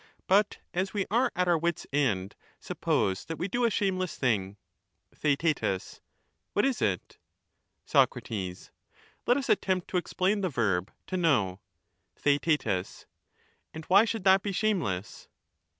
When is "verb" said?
10.49-10.91